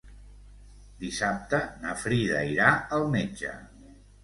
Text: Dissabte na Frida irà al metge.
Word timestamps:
Dissabte 1.03 1.59
na 1.85 1.95
Frida 2.05 2.41
irà 2.55 2.73
al 2.99 3.09
metge. 3.19 3.57